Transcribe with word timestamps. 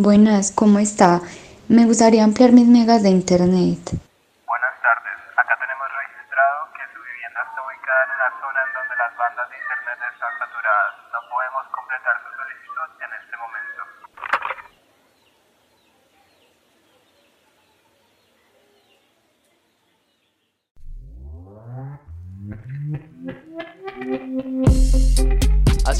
Buenas, 0.00 0.48
¿cómo 0.50 0.78
está? 0.78 1.20
Me 1.68 1.84
gustaría 1.84 2.24
ampliar 2.24 2.52
mis 2.56 2.64
megas 2.64 3.02
de 3.02 3.10
internet. 3.10 3.84
Buenas 4.48 4.74
tardes. 4.80 5.12
Acá 5.36 5.52
tenemos 5.60 5.88
registrado 5.92 6.72
que 6.72 6.88
su 6.88 7.04
vivienda 7.04 7.44
está 7.44 7.60
ubicada 7.60 8.08
en 8.08 8.10
una 8.16 8.30
zona 8.40 8.60
en 8.64 8.72
donde 8.80 8.96
las 8.96 9.12
bandas 9.20 9.44
de 9.52 9.60
internet 9.60 10.00
están 10.08 10.32
saturadas. 10.40 11.04
No 11.12 11.20
podemos 11.28 11.68
completar 11.76 12.16
su 12.16 12.32
solicitud 12.32 12.69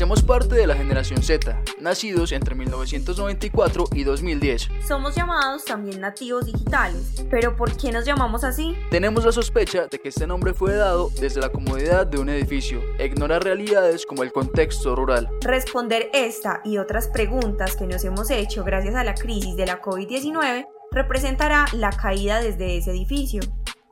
Hacemos 0.01 0.23
parte 0.23 0.55
de 0.55 0.67
la 0.67 0.75
generación 0.77 1.23
Z, 1.23 1.63
nacidos 1.79 2.33
entre 2.33 2.55
1994 2.55 3.85
y 3.93 4.05
2010. 4.05 4.71
Somos 4.89 5.15
llamados 5.15 5.67
también 5.67 6.01
nativos 6.01 6.47
digitales, 6.47 7.23
pero 7.29 7.55
¿por 7.55 7.77
qué 7.77 7.93
nos 7.93 8.07
llamamos 8.07 8.43
así? 8.43 8.75
Tenemos 8.91 9.27
la 9.27 9.33
sospecha 9.33 9.89
de 9.89 9.99
que 9.99 10.09
este 10.09 10.27
nombre 10.27 10.55
fue 10.55 10.75
dado 10.75 11.11
desde 11.21 11.43
la 11.43 11.51
comodidad 11.51 12.07
de 12.07 12.19
un 12.19 12.31
edificio, 12.31 12.81
ignorar 12.99 13.45
realidades 13.45 14.07
como 14.07 14.23
el 14.23 14.33
contexto 14.33 14.97
rural. 14.97 15.29
Responder 15.43 16.09
esta 16.15 16.63
y 16.65 16.79
otras 16.79 17.09
preguntas 17.09 17.77
que 17.77 17.87
nos 17.87 18.03
hemos 18.03 18.31
hecho 18.31 18.65
gracias 18.65 18.95
a 18.95 19.05
la 19.05 19.15
crisis 19.15 19.55
de 19.55 19.67
la 19.67 19.83
COVID-19 19.83 20.67
representará 20.93 21.67
la 21.75 21.91
caída 21.91 22.41
desde 22.41 22.79
ese 22.79 22.93
edificio. 22.93 23.43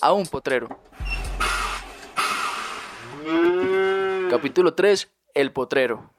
A 0.00 0.12
un 0.12 0.24
potrero. 0.24 0.68
Capítulo 4.30 4.72
3 4.72 5.17
el 5.34 5.52
potrero. 5.52 6.14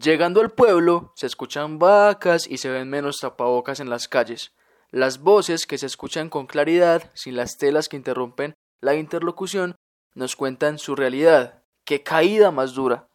Llegando 0.00 0.40
al 0.40 0.50
pueblo, 0.50 1.12
se 1.16 1.26
escuchan 1.26 1.78
vacas 1.78 2.46
y 2.48 2.58
se 2.58 2.70
ven 2.70 2.88
menos 2.88 3.18
tapabocas 3.18 3.80
en 3.80 3.90
las 3.90 4.06
calles. 4.06 4.54
Las 4.90 5.18
voces 5.18 5.66
que 5.66 5.76
se 5.76 5.86
escuchan 5.86 6.30
con 6.30 6.46
claridad, 6.46 7.10
sin 7.14 7.36
las 7.36 7.58
telas 7.58 7.88
que 7.88 7.96
interrumpen 7.96 8.54
la 8.80 8.94
interlocución, 8.94 9.74
nos 10.14 10.36
cuentan 10.36 10.78
su 10.78 10.94
realidad. 10.94 11.64
¡Qué 11.84 12.02
caída 12.04 12.52
más 12.52 12.74
dura! 12.74 13.07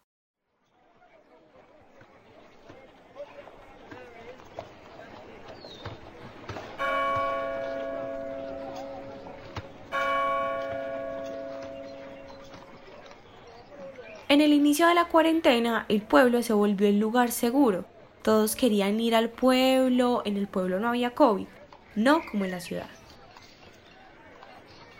En 14.34 14.40
el 14.40 14.52
inicio 14.52 14.88
de 14.88 14.94
la 14.94 15.04
cuarentena, 15.04 15.86
el 15.88 16.02
pueblo 16.02 16.42
se 16.42 16.52
volvió 16.52 16.88
el 16.88 16.98
lugar 16.98 17.30
seguro. 17.30 17.84
Todos 18.22 18.56
querían 18.56 18.98
ir 18.98 19.14
al 19.14 19.30
pueblo, 19.30 20.22
en 20.24 20.36
el 20.36 20.48
pueblo 20.48 20.80
no 20.80 20.88
había 20.88 21.14
COVID, 21.14 21.46
no 21.94 22.20
como 22.28 22.44
en 22.44 22.50
la 22.50 22.58
ciudad. 22.58 22.90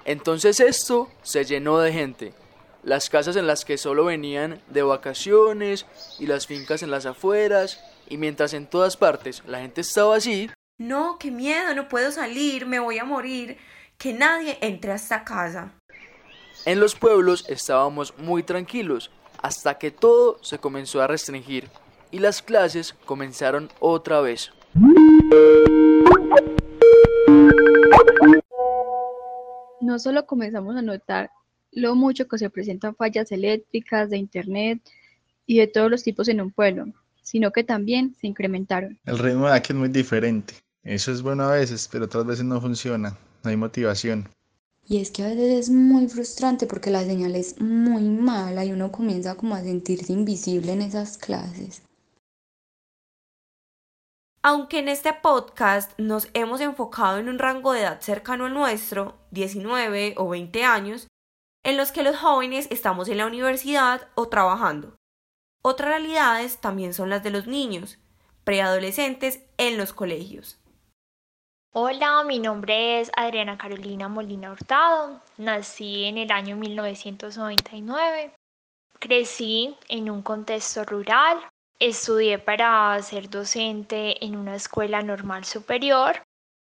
Entonces 0.05 0.61
esto 0.61 1.11
se 1.25 1.45
llenó 1.45 1.81
de 1.81 1.93
gente. 1.93 2.33
Las 2.85 3.11
casas 3.11 3.35
en 3.35 3.49
las 3.49 3.65
que 3.65 3.77
solo 3.77 4.05
venían 4.05 4.63
de 4.69 4.85
vacaciones 4.85 5.85
y 6.21 6.27
las 6.27 6.47
fincas 6.47 6.85
en 6.85 6.93
las 6.93 7.05
afueras, 7.05 7.83
y 8.09 8.19
mientras 8.19 8.55
en 8.55 8.69
todas 8.69 8.97
partes 8.97 9.43
la 9.49 9.59
gente 9.59 9.81
estaba 9.81 10.15
así. 10.15 10.49
No, 10.79 11.19
qué 11.19 11.33
miedo, 11.33 11.75
no 11.75 11.89
puedo 11.89 12.13
salir, 12.13 12.67
me 12.67 12.79
voy 12.79 13.01
a 13.01 13.05
morir, 13.05 13.59
que 13.99 14.13
nadie 14.13 14.59
entre 14.61 14.93
a 14.93 14.95
esta 14.95 15.25
casa. 15.25 15.73
En 16.67 16.79
los 16.79 16.95
pueblos 16.95 17.45
estábamos 17.49 18.17
muy 18.17 18.45
tranquilos, 18.45 19.11
hasta 19.45 19.77
que 19.77 19.91
todo 19.91 20.39
se 20.41 20.59
comenzó 20.59 21.03
a 21.03 21.07
restringir 21.07 21.69
y 22.11 22.19
las 22.19 22.41
clases 22.41 22.95
comenzaron 23.05 23.69
otra 23.79 24.23
vez. 24.23 24.51
No 29.83 29.99
solo 29.99 30.25
comenzamos 30.25 30.77
a 30.77 30.81
notar 30.81 31.31
lo 31.73 31.95
mucho 31.95 32.27
que 32.27 32.39
se 32.39 32.49
presentan 32.49 32.97
fallas 32.97 33.33
eléctricas, 33.33 34.09
de 34.09 34.17
internet 34.17 34.81
y 35.45 35.59
de 35.59 35.67
todos 35.67 35.91
los 35.91 36.03
tipos 36.03 36.29
en 36.29 36.41
un 36.41 36.51
pueblo, 36.51 36.87
sino 37.21 37.51
que 37.51 37.65
también 37.65 38.15
se 38.19 38.27
incrementaron. 38.27 38.99
El 39.05 39.19
ritmo 39.19 39.49
de 39.49 39.53
aquí 39.53 39.75
es 39.75 39.79
muy 39.79 39.91
diferente. 39.91 40.55
Eso 40.85 41.13
es 41.13 41.21
bueno 41.21 41.43
a 41.43 41.53
veces, 41.53 41.87
pero 41.93 42.07
otras 42.07 42.25
veces 42.25 42.47
no 42.47 42.63
funciona. 42.63 43.19
No 43.43 43.51
hay 43.51 43.59
motivación. 43.59 44.27
Y 44.87 45.01
es 45.01 45.11
que 45.11 45.23
a 45.23 45.29
veces 45.29 45.69
es 45.69 45.71
muy 45.71 46.09
frustrante 46.09 46.67
porque 46.67 46.91
la 46.91 47.05
señal 47.05 47.35
es 47.37 47.61
muy 47.61 48.03
mala 48.03 48.65
y 48.65 48.73
uno 48.73 48.93
comienza 48.93 49.35
como 49.35 49.55
a 49.55 49.63
sentirse 49.63 50.13
invisible 50.13 50.73
en 50.73 50.83
esas 50.83 51.17
clases. 51.17 51.83
Aunque 54.43 54.79
en 54.79 54.89
este 54.91 55.15
podcast 55.15 55.99
nos 55.99 56.29
hemos 56.35 56.61
enfocado 56.61 57.17
en 57.17 57.31
un 57.31 57.39
rango 57.39 57.73
de 57.73 57.81
edad 57.81 58.03
cercano 58.03 58.45
al 58.45 58.53
nuestro, 58.53 59.17
19 59.31 60.15
o 60.19 60.29
20 60.29 60.65
años, 60.65 61.09
en 61.63 61.79
los 61.79 61.93
que 61.93 62.03
los 62.03 62.19
jóvenes 62.19 62.69
estamos 62.71 63.09
en 63.09 63.17
la 63.17 63.27
universidad 63.27 64.07
o 64.15 64.29
trabajando. 64.29 64.97
Otras 65.63 65.89
realidades 65.89 66.59
también 66.59 66.93
son 66.93 67.09
las 67.09 67.25
de 67.25 67.31
los 67.31 67.47
niños, 67.47 67.99
preadolescentes 68.45 69.41
en 69.57 69.79
los 69.79 69.95
colegios. 69.95 70.59
Hola, 71.77 72.23
mi 72.23 72.39
nombre 72.39 73.01
es 73.01 73.11
Adriana 73.17 73.59
Carolina 73.59 74.07
Molina 74.07 74.53
Hurtado. 74.53 75.21
Nací 75.39 76.05
en 76.05 76.19
el 76.19 76.31
año 76.31 76.55
1999. 76.55 78.33
Crecí 79.01 79.77
en 79.89 80.09
un 80.09 80.23
contexto 80.23 80.85
rural. 80.85 81.37
Estudié 81.81 82.39
para 82.39 83.03
ser 83.03 83.29
docente 83.29 84.25
en 84.25 84.37
una 84.37 84.55
escuela 84.55 85.03
normal 85.03 85.45
superior 85.45 86.23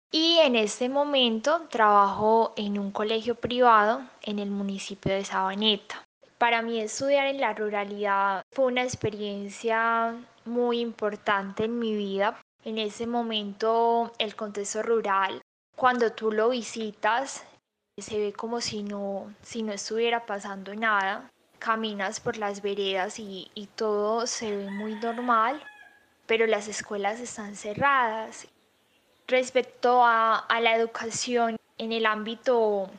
y 0.09 0.37
en 0.37 0.55
este 0.55 0.87
momento 0.87 1.63
trabajo 1.69 2.53
en 2.55 2.79
un 2.79 2.91
colegio 2.91 3.35
privado 3.35 4.03
en 4.21 4.39
el 4.39 4.51
municipio 4.51 5.13
de 5.13 5.25
Sabaneta. 5.25 6.01
Para 6.37 6.61
mí 6.61 6.79
estudiar 6.79 7.27
en 7.27 7.41
la 7.41 7.53
ruralidad 7.53 8.43
fue 8.53 8.67
una 8.67 8.83
experiencia 8.83 10.15
muy 10.45 10.79
importante 10.79 11.65
en 11.65 11.77
mi 11.77 11.93
vida 11.93 12.39
en 12.65 12.77
ese 12.77 13.07
momento 13.07 14.13
el 14.19 14.35
contexto 14.35 14.81
rural, 14.81 15.41
cuando 15.75 16.11
tú 16.11 16.31
lo 16.31 16.49
visitas, 16.49 17.43
se 17.97 18.17
ve 18.17 18.33
como 18.33 18.61
si 18.61 18.83
no, 18.83 19.33
si 19.41 19.63
no 19.63 19.73
estuviera 19.73 20.25
pasando 20.25 20.73
nada. 20.73 21.29
Caminas 21.59 22.19
por 22.19 22.37
las 22.37 22.61
veredas 22.61 23.19
y, 23.19 23.69
todo 23.75 24.27
se 24.27 24.55
ve 24.55 24.69
muy 24.69 24.95
normal, 24.95 25.63
pero 26.25 26.45
las 26.45 26.67
escuelas 26.67 27.19
están 27.19 27.55
cerradas. 27.55 28.47
Respecto 29.27 30.03
a 30.03 30.59
la 30.61 30.75
educación 30.75 31.57
en 31.77 31.91
el 31.93 32.05
ámbito 32.05 32.89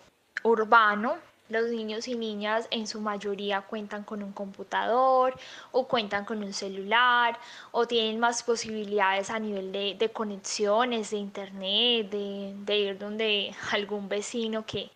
urbano, 0.43 1.19
los 1.49 1.71
niños 1.71 2.09
y 2.09 2.15
niñas 2.15 2.67
en 2.71 2.87
su 2.87 3.01
mayoría 3.01 3.61
cuentan 3.63 4.03
con 4.03 4.23
un 4.23 4.33
computador 4.33 5.35
o 5.73 5.87
cuentan 5.87 6.25
con 6.25 6.43
un 6.43 6.53
celular 6.53 7.39
o 7.71 7.87
tienen 7.87 8.19
más 8.19 8.43
posibilidades 8.43 9.31
a 9.31 9.39
nivel 9.39 9.71
de, 9.73 10.11
conexiones, 10.13 11.11
de 11.11 11.17
internet, 11.19 12.11
de, 12.11 12.77
ir 12.77 12.99
donde 12.99 13.55
algún 13.73 14.09
vecino 14.09 14.65
que, 14.65 14.91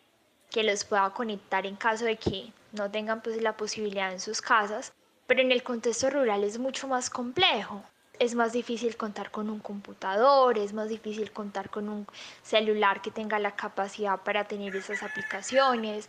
que 0.50 0.62
los 0.62 0.84
pueda 0.84 1.10
conectar 1.10 1.66
en 1.66 1.76
caso 1.76 2.06
de 2.06 2.16
que 2.16 2.52
no 2.72 2.90
tengan 2.90 3.20
pues 3.20 3.42
la 3.42 3.56
posibilidad 3.56 4.12
en 4.12 4.20
sus 4.20 4.40
casas. 4.40 4.92
Pero 5.26 5.42
en 5.42 5.52
el 5.52 5.62
contexto 5.62 6.08
rural 6.08 6.42
es 6.44 6.58
mucho 6.58 6.88
más 6.88 7.10
complejo 7.10 7.82
es 8.18 8.34
más 8.34 8.52
difícil 8.52 8.96
contar 8.96 9.30
con 9.30 9.48
un 9.48 9.60
computador, 9.60 10.58
es 10.58 10.72
más 10.72 10.88
difícil 10.88 11.30
contar 11.30 11.70
con 11.70 11.88
un 11.88 12.06
celular 12.42 13.00
que 13.00 13.10
tenga 13.10 13.38
la 13.38 13.54
capacidad 13.54 14.20
para 14.20 14.44
tener 14.44 14.74
esas 14.74 15.02
aplicaciones. 15.02 16.08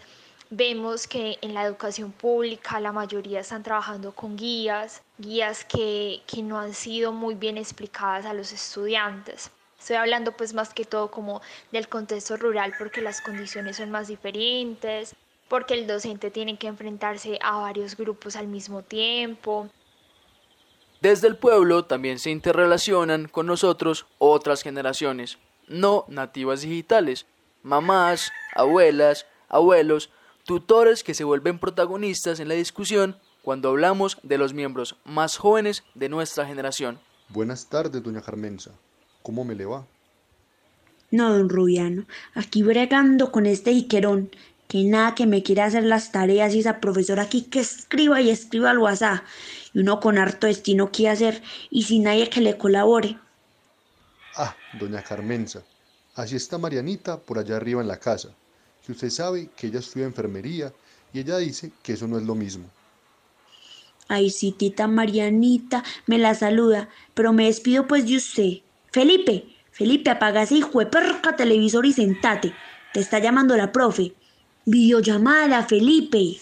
Vemos 0.52 1.06
que 1.06 1.38
en 1.42 1.54
la 1.54 1.64
educación 1.64 2.12
pública 2.12 2.80
la 2.80 2.92
mayoría 2.92 3.42
están 3.42 3.62
trabajando 3.62 4.14
con 4.14 4.36
guías, 4.36 5.04
guías 5.20 5.64
que, 5.64 6.22
que 6.26 6.42
no 6.42 6.60
han 6.60 6.74
sido 6.74 7.12
muy 7.12 7.36
bien 7.36 7.56
explicadas 7.56 8.26
a 8.26 8.34
los 8.34 8.52
estudiantes. 8.52 9.52
Estoy 9.80 9.98
hablando 9.98 10.32
pues 10.32 10.56
más 10.56 10.74
que 10.74 10.86
todo 10.86 11.12
como 11.12 11.42
del 11.72 11.88
contexto 11.88 12.36
rural 12.36 12.74
porque 12.80 13.00
las 13.02 13.22
condiciones 13.22 13.78
son 13.78 13.92
más 13.92 14.08
diferentes, 14.08 15.16
porque 15.50 15.76
el 15.76 15.86
docente 15.86 16.32
tiene 16.32 16.58
que 16.58 16.66
enfrentarse 16.66 17.38
a 17.44 17.58
varios 17.58 17.96
grupos 17.96 18.36
al 18.36 18.48
mismo 18.48 18.82
tiempo. 18.82 19.70
Desde 21.00 21.28
el 21.28 21.38
pueblo 21.38 21.86
también 21.86 22.18
se 22.18 22.32
interrelacionan 22.32 23.28
con 23.28 23.46
nosotros 23.46 24.08
otras 24.18 24.64
generaciones, 24.64 25.38
no 25.68 26.06
nativas 26.08 26.62
digitales, 26.62 27.28
mamás, 27.62 28.32
abuelas, 28.56 29.28
abuelos, 29.48 30.10
tutores 30.50 31.04
que 31.04 31.14
se 31.14 31.24
vuelven 31.24 31.60
protagonistas 31.60 32.40
en 32.40 32.48
la 32.48 32.56
discusión 32.56 33.16
cuando 33.44 33.70
hablamos 33.70 34.18
de 34.24 34.40
los 34.40 34.52
miembros 34.52 34.96
más 35.06 35.38
jóvenes 35.38 35.84
de 35.94 36.10
nuestra 36.10 36.48
generación. 36.48 37.00
Buenas 37.28 37.70
tardes, 37.70 38.02
doña 38.02 38.24
Carmenza. 38.24 38.72
¿Cómo 39.22 39.46
me 39.46 39.54
le 39.54 39.66
va? 39.66 39.86
No, 41.12 41.32
don 41.32 41.50
Rubiano, 41.50 42.08
aquí 42.34 42.64
bregando 42.64 43.32
con 43.32 43.46
este 43.46 43.72
iquerón, 43.72 44.32
que 44.68 44.84
nada 44.86 45.14
que 45.14 45.28
me 45.28 45.44
quiere 45.44 45.62
hacer 45.62 45.84
las 45.84 46.12
tareas 46.12 46.56
y 46.56 46.62
esa 46.62 46.80
profesora 46.80 47.22
aquí 47.22 47.44
que 47.44 47.60
escriba 47.60 48.20
y 48.20 48.32
escriba 48.32 48.72
al 48.72 48.80
WhatsApp, 48.80 49.24
y 49.74 49.82
uno 49.82 50.00
con 50.00 50.18
harto 50.18 50.48
destino 50.48 50.92
que 50.92 51.10
hacer 51.10 51.44
y 51.70 51.84
sin 51.84 52.06
nadie 52.06 52.28
que 52.28 52.42
le 52.42 52.58
colabore. 52.58 53.20
Ah, 54.36 54.56
doña 54.80 55.04
Carmenza, 55.04 55.62
así 56.16 56.36
está 56.36 56.58
Marianita 56.58 57.20
por 57.20 57.38
allá 57.38 57.56
arriba 57.56 57.84
en 57.84 57.88
la 57.88 58.00
casa, 58.00 58.36
que 58.86 58.92
usted 58.92 59.10
sabe 59.10 59.50
que 59.56 59.68
ella 59.68 59.80
estudia 59.80 60.06
enfermería 60.06 60.74
y 61.14 61.20
ella 61.20 61.38
dice 61.38 61.72
que 61.84 61.94
eso 61.94 62.08
no 62.08 62.18
es 62.18 62.24
lo 62.24 62.36
mismo. 62.36 62.66
Ay, 64.08 64.32
sí, 64.32 64.52
tita 64.52 64.88
Marianita 64.88 65.84
me 66.08 66.18
la 66.18 66.34
saluda, 66.34 66.90
pero 67.14 67.32
me 67.32 67.46
despido 67.46 67.88
pues 67.88 68.08
de 68.08 68.18
usted. 68.18 68.54
Felipe, 68.92 69.46
Felipe, 69.72 70.10
apaga 70.10 70.44
ese 70.44 70.56
hijo 70.56 70.80
de 70.80 70.88
perca 70.88 71.36
televisor 71.36 71.86
y 71.86 71.94
sentate. 71.94 72.54
Te 72.92 73.00
está 73.00 73.20
llamando 73.20 73.56
la 73.56 73.72
profe. 73.72 74.14
Videollamada, 74.66 75.64
Felipe. 75.64 76.38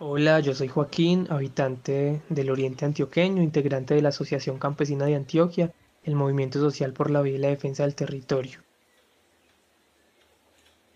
Hola, 0.00 0.40
yo 0.40 0.54
soy 0.54 0.68
Joaquín, 0.68 1.26
habitante 1.30 2.22
del 2.28 2.50
Oriente 2.50 2.84
Antioqueño, 2.84 3.42
integrante 3.42 3.94
de 3.94 4.02
la 4.02 4.08
Asociación 4.08 4.58
Campesina 4.58 5.04
de 5.04 5.14
Antioquia, 5.14 5.72
el 6.04 6.16
Movimiento 6.16 6.58
Social 6.58 6.92
por 6.92 7.10
la 7.10 7.22
Vida 7.22 7.36
y 7.36 7.40
la 7.40 7.48
Defensa 7.48 7.84
del 7.84 7.94
Territorio. 7.94 8.60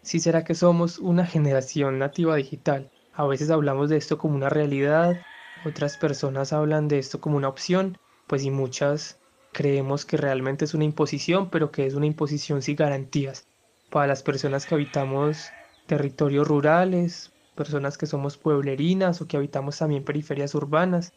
¿Sí 0.05 0.21
será 0.21 0.45
que 0.45 0.55
somos 0.55 0.99
una 0.99 1.25
generación 1.25 1.99
nativa 1.99 2.37
digital? 2.37 2.91
A 3.15 3.27
veces 3.27 3.49
hablamos 3.49 3.89
de 3.89 3.97
esto 3.97 4.19
como 4.19 4.35
una 4.35 4.51
realidad, 4.51 5.23
otras 5.65 5.97
personas 5.97 6.53
hablan 6.53 6.89
de 6.89 6.99
esto 6.99 7.23
como 7.23 7.39
una 7.39 7.49
opción, 7.49 7.97
pues 8.27 8.45
y 8.45 8.51
muchas 8.51 9.19
creemos 9.51 10.05
que 10.05 10.19
realmente 10.19 10.67
es 10.67 10.75
una 10.75 10.85
imposición, 10.85 11.49
pero 11.49 11.73
que 11.73 11.87
es 11.87 11.95
una 11.95 12.05
imposición 12.05 12.61
sin 12.61 12.77
garantías. 12.77 13.49
Para 13.89 14.09
las 14.09 14.23
personas 14.23 14.67
que 14.67 14.75
habitamos 14.75 15.49
territorios 15.87 16.47
rurales, 16.47 17.33
personas 17.55 17.97
que 17.97 18.05
somos 18.05 18.37
pueblerinas 18.37 19.23
o 19.23 19.27
que 19.27 19.39
habitamos 19.39 19.79
también 19.79 20.05
periferias 20.05 20.55
urbanas, 20.55 21.15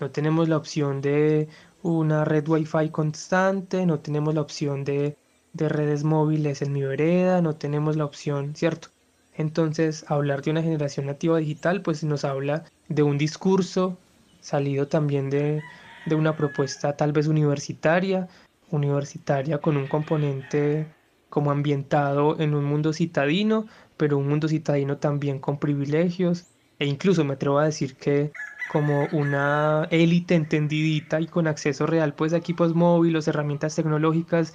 no 0.00 0.10
tenemos 0.10 0.48
la 0.48 0.56
opción 0.56 1.00
de 1.00 1.48
una 1.82 2.24
red 2.24 2.48
wifi 2.48 2.90
constante, 2.90 3.86
no 3.86 4.00
tenemos 4.00 4.34
la 4.34 4.40
opción 4.40 4.82
de, 4.82 5.16
de 5.54 5.68
redes 5.68 6.04
móviles 6.04 6.60
en 6.62 6.72
mi 6.72 6.82
vereda, 6.82 7.40
no 7.40 7.56
tenemos 7.56 7.96
la 7.96 8.04
opción, 8.04 8.54
¿cierto? 8.54 8.88
Entonces, 9.32 10.04
hablar 10.08 10.42
de 10.42 10.50
una 10.50 10.62
generación 10.62 11.06
nativa 11.06 11.38
digital, 11.38 11.80
pues 11.82 12.04
nos 12.04 12.24
habla 12.24 12.64
de 12.88 13.02
un 13.02 13.18
discurso 13.18 13.96
salido 14.40 14.86
también 14.88 15.30
de, 15.30 15.62
de 16.06 16.14
una 16.14 16.36
propuesta 16.36 16.96
tal 16.96 17.12
vez 17.12 17.26
universitaria, 17.26 18.28
universitaria 18.70 19.58
con 19.58 19.76
un 19.76 19.86
componente 19.86 20.86
como 21.30 21.50
ambientado 21.50 22.38
en 22.38 22.54
un 22.54 22.64
mundo 22.64 22.92
citadino, 22.92 23.66
pero 23.96 24.18
un 24.18 24.28
mundo 24.28 24.48
citadino 24.48 24.98
también 24.98 25.38
con 25.38 25.58
privilegios, 25.58 26.46
e 26.78 26.86
incluso 26.86 27.24
me 27.24 27.34
atrevo 27.34 27.58
a 27.58 27.64
decir 27.64 27.96
que 27.96 28.32
como 28.66 29.06
una 29.12 29.86
élite 29.90 30.34
entendidita 30.34 31.20
y 31.20 31.26
con 31.26 31.46
acceso 31.46 31.86
real 31.86 32.14
pues 32.14 32.32
a 32.32 32.38
equipos 32.38 32.74
móviles, 32.74 33.28
herramientas 33.28 33.76
tecnológicas 33.76 34.54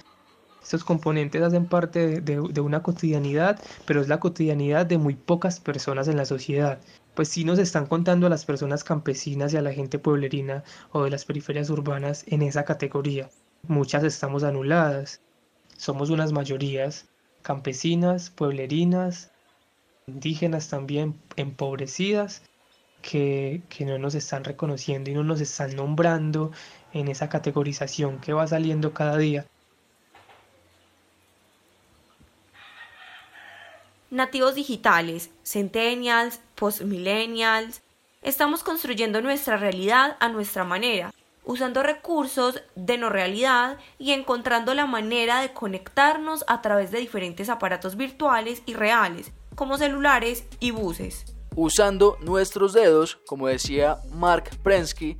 estos 0.62 0.84
componentes 0.84 1.42
hacen 1.42 1.66
parte 1.66 2.20
de, 2.20 2.60
una 2.60 2.82
cotidianidad, 2.82 3.60
pero 3.86 4.00
es 4.00 4.08
la 4.08 4.20
cotidianidad 4.20 4.86
de 4.86 4.98
muy 4.98 5.14
pocas 5.14 5.58
personas 5.60 6.06
en 6.08 6.16
la 6.16 6.24
sociedad. 6.26 6.80
Pues 7.14 7.28
sí 7.28 7.44
nos 7.44 7.58
están 7.58 7.86
contando 7.86 8.26
a 8.26 8.30
las 8.30 8.44
personas 8.44 8.84
campesinas 8.84 9.52
y 9.52 9.56
a 9.56 9.62
la 9.62 9.72
gente 9.72 9.98
pueblerina 9.98 10.62
o 10.92 11.04
de 11.04 11.10
las 11.10 11.24
periferias 11.24 11.70
urbanas 11.70 12.24
en 12.28 12.42
esa 12.42 12.64
categoría. 12.64 13.30
Muchas 13.66 14.04
estamos 14.04 14.44
anuladas. 14.44 15.20
Somos 15.76 16.10
unas 16.10 16.32
mayorías 16.32 17.08
campesinas, 17.42 18.30
pueblerinas, 18.30 19.32
indígenas 20.06 20.68
también, 20.68 21.18
empobrecidas, 21.36 22.42
que 23.02 23.62
no 23.80 23.98
nos 23.98 24.14
están 24.14 24.44
reconociendo 24.44 25.10
y 25.10 25.14
no 25.14 25.24
nos 25.24 25.40
están 25.40 25.74
nombrando 25.74 26.52
en 26.92 27.08
esa 27.08 27.28
categorización 27.30 28.20
que 28.20 28.34
va 28.34 28.46
saliendo 28.46 28.92
cada 28.92 29.16
día. 29.16 29.46
Nativos 34.10 34.54
digitales, 34.54 35.30
centennials, 35.44 36.40
postmillennials, 36.56 37.82
estamos 38.22 38.62
construyendo 38.62 39.20
nuestra 39.22 39.56
realidad 39.56 40.16
a 40.20 40.28
nuestra 40.28 40.64
manera, 40.64 41.12
usando 41.44 41.82
recursos 41.82 42.62
de 42.74 42.98
no 42.98 43.08
realidad 43.08 43.78
y 43.98 44.12
encontrando 44.12 44.74
la 44.74 44.86
manera 44.86 45.40
de 45.40 45.52
conectarnos 45.52 46.44
a 46.48 46.60
través 46.60 46.90
de 46.90 46.98
diferentes 46.98 47.48
aparatos 47.48 47.96
virtuales 47.96 48.62
y 48.66 48.74
reales, 48.74 49.32
como 49.54 49.78
celulares 49.78 50.44
y 50.58 50.72
buses. 50.72 51.24
Usando 51.56 52.16
nuestros 52.20 52.72
dedos, 52.72 53.18
como 53.26 53.48
decía 53.48 53.98
Mark 54.12 54.50
Prensky, 54.62 55.16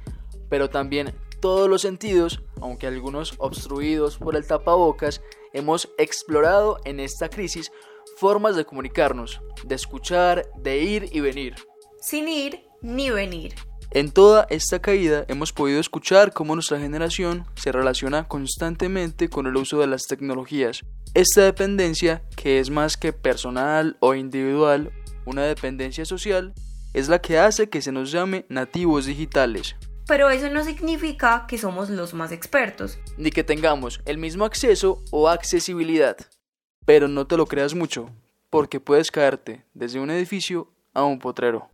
pero 0.48 0.69
también 0.69 1.14
todos 1.40 1.69
los 1.69 1.82
sentidos, 1.82 2.42
aunque 2.60 2.87
algunos 2.87 3.34
obstruidos 3.38 4.19
por 4.19 4.37
el 4.37 4.46
tapabocas, 4.46 5.22
hemos 5.52 5.88
explorado 5.98 6.78
en 6.84 7.00
esta 7.00 7.28
crisis 7.28 7.72
formas 8.20 8.55
de 8.55 8.67
comunicarnos, 8.67 9.40
de 9.64 9.75
escuchar, 9.75 10.46
de 10.58 10.82
ir 10.82 11.08
y 11.11 11.20
venir. 11.20 11.55
Sin 12.02 12.28
ir 12.28 12.64
ni 12.82 13.11
venir. 13.11 13.55
En 13.93 14.12
toda 14.12 14.46
esta 14.50 14.78
caída 14.78 15.25
hemos 15.26 15.55
podido 15.55 15.81
escuchar 15.81 16.34
cómo 16.34 16.55
nuestra 16.55 16.78
generación 16.78 17.46
se 17.55 17.72
relaciona 17.72 18.28
constantemente 18.28 19.31
con 19.31 19.46
el 19.46 19.56
uso 19.56 19.81
de 19.81 19.87
las 19.87 20.02
tecnologías. 20.02 20.82
Esta 21.14 21.40
dependencia, 21.43 22.22
que 22.37 22.61
es 22.61 22.69
más 22.69 22.99
que 22.99 23.14
personal 23.14 23.96
o 24.00 24.14
individual, 24.14 24.93
una 25.25 25.44
dependencia 25.44 26.05
social, 26.05 26.52
es 26.93 27.08
la 27.08 27.23
que 27.23 27.38
hace 27.38 27.70
que 27.70 27.81
se 27.81 27.90
nos 27.90 28.12
llame 28.12 28.44
nativos 28.50 29.06
digitales. 29.06 29.76
Pero 30.06 30.28
eso 30.28 30.50
no 30.50 30.62
significa 30.62 31.46
que 31.49 31.56
somos 31.56 31.88
los 31.88 32.12
más 32.12 32.32
expertos. 32.32 32.99
Ni 33.16 33.31
que 33.31 33.44
tengamos 33.44 34.02
el 34.05 34.19
mismo 34.19 34.44
acceso 34.44 35.02
o 35.11 35.28
accesibilidad. 35.28 36.19
Pero 36.92 37.06
no 37.06 37.25
te 37.25 37.37
lo 37.37 37.46
creas 37.46 37.72
mucho, 37.72 38.10
porque 38.50 38.81
puedes 38.81 39.12
caerte 39.12 39.64
desde 39.75 40.00
un 40.00 40.10
edificio 40.10 40.72
a 40.92 41.04
un 41.04 41.20
potrero. 41.20 41.69